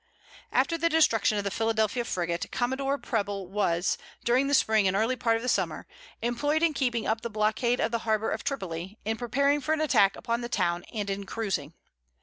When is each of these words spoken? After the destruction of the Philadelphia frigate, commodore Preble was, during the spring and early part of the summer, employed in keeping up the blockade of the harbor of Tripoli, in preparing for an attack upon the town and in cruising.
After 0.51 0.79
the 0.79 0.89
destruction 0.89 1.37
of 1.37 1.43
the 1.43 1.51
Philadelphia 1.51 2.03
frigate, 2.03 2.47
commodore 2.51 2.97
Preble 2.97 3.45
was, 3.45 3.99
during 4.25 4.47
the 4.47 4.55
spring 4.55 4.87
and 4.87 4.97
early 4.97 5.15
part 5.15 5.35
of 5.35 5.43
the 5.43 5.47
summer, 5.47 5.85
employed 6.23 6.63
in 6.63 6.73
keeping 6.73 7.05
up 7.05 7.21
the 7.21 7.29
blockade 7.29 7.79
of 7.79 7.91
the 7.91 7.99
harbor 7.99 8.31
of 8.31 8.43
Tripoli, 8.43 8.97
in 9.05 9.15
preparing 9.15 9.61
for 9.61 9.73
an 9.73 9.81
attack 9.81 10.15
upon 10.15 10.41
the 10.41 10.49
town 10.49 10.85
and 10.91 11.07
in 11.11 11.27
cruising. 11.27 11.75